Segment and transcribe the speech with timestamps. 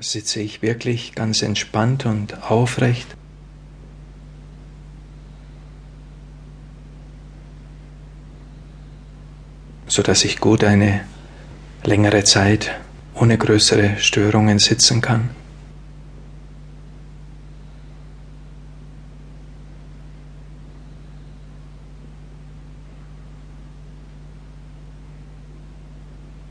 [0.00, 3.16] sitze ich wirklich ganz entspannt und aufrecht.
[9.90, 11.00] so dass ich gut eine
[11.82, 12.70] längere Zeit
[13.14, 15.30] ohne größere Störungen sitzen kann.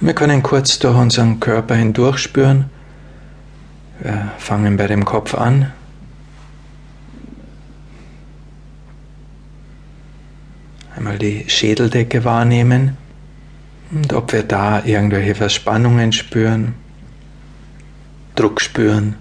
[0.00, 2.68] Wir können kurz durch unseren Körper hindurch spüren,
[4.00, 5.72] wir fangen bei dem Kopf an.
[10.96, 12.96] Einmal die Schädeldecke wahrnehmen
[13.90, 16.74] und ob wir da irgendwelche Verspannungen spüren,
[18.36, 19.16] Druck spüren.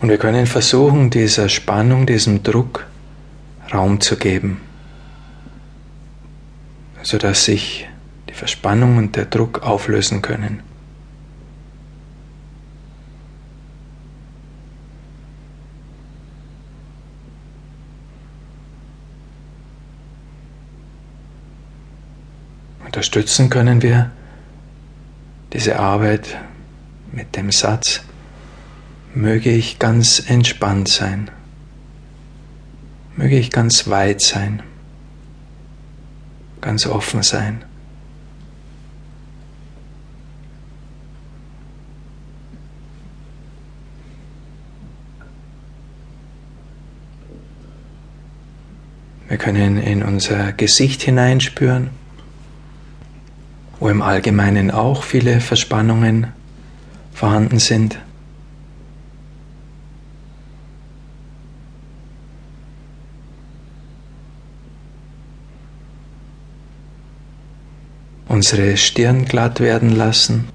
[0.00, 2.86] Und wir können versuchen, dieser Spannung, diesem Druck
[3.72, 4.60] Raum zu geben,
[7.02, 7.88] sodass sich
[8.28, 10.62] die Verspannung und der Druck auflösen können.
[22.84, 24.10] Unterstützen können wir
[25.52, 26.38] diese Arbeit
[27.12, 28.02] mit dem Satz,
[29.16, 31.30] möge ich ganz entspannt sein,
[33.16, 34.62] möge ich ganz weit sein,
[36.60, 37.64] ganz offen sein.
[49.28, 51.88] Wir können in unser Gesicht hineinspüren,
[53.80, 56.26] wo im Allgemeinen auch viele Verspannungen
[57.14, 57.98] vorhanden sind.
[68.36, 70.48] Unsere Stirn glatt werden lassen.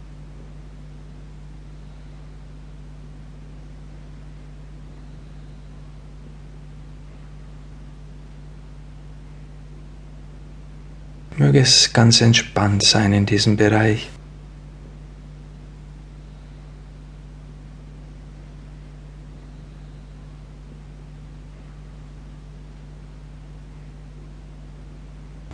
[11.38, 14.12] Möge es ganz entspannt sein in diesem Bereich.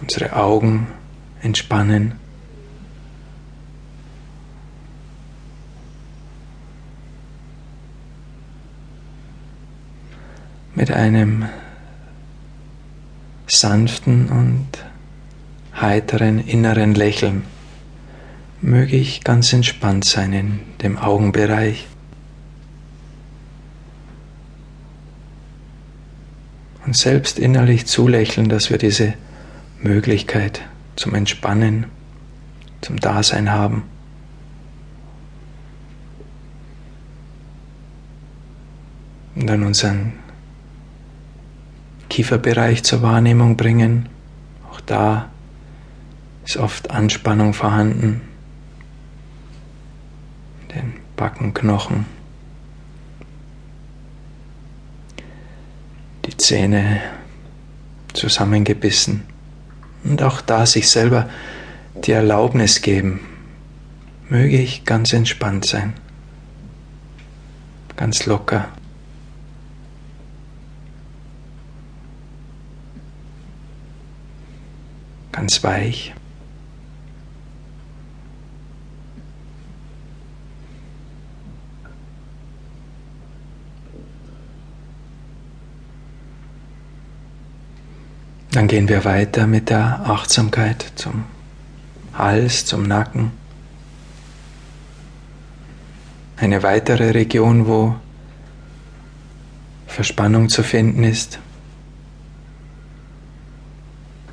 [0.01, 0.96] Unsere Augen
[1.41, 2.13] entspannen.
[10.75, 11.45] Mit einem
[13.47, 14.67] sanften und
[15.79, 17.43] heiteren inneren Lächeln
[18.61, 21.87] möge ich ganz entspannt sein in dem Augenbereich.
[26.85, 29.13] Und selbst innerlich zulächeln, dass wir diese
[29.81, 30.61] Möglichkeit
[30.97, 31.85] zum Entspannen,
[32.81, 33.83] zum Dasein haben.
[39.35, 40.13] Und dann unseren
[42.09, 44.09] Kieferbereich zur Wahrnehmung bringen.
[44.71, 45.29] Auch da
[46.43, 48.21] ist oft Anspannung vorhanden.
[50.73, 52.07] Den Backenknochen.
[56.25, 57.01] Die Zähne
[58.13, 59.36] zusammengebissen.
[60.03, 61.29] Und auch da sich selber
[62.05, 63.21] die Erlaubnis geben,
[64.29, 65.93] möge ich ganz entspannt sein,
[67.95, 68.69] ganz locker.
[75.31, 76.15] Ganz weich.
[88.57, 91.25] Dann gehen wir weiter mit der Achtsamkeit zum
[92.15, 93.31] Hals, zum Nacken.
[96.37, 97.95] Eine weitere Region, wo
[99.85, 101.37] Verspannung zu finden ist.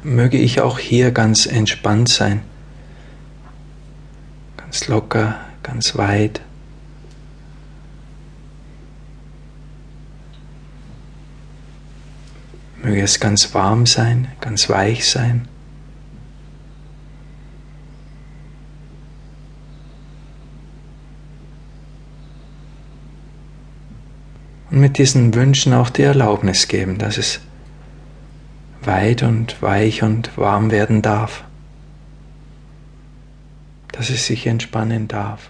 [0.03, 2.41] Möge ich auch hier ganz entspannt sein,
[4.57, 6.41] ganz locker, ganz weit.
[12.85, 15.49] Möge es ganz warm sein, ganz weich sein.
[24.71, 27.41] Und mit diesen Wünschen auch die Erlaubnis geben, dass es
[28.83, 31.45] weit und weich und warm werden darf,
[33.93, 35.49] dass es sich entspannen darf.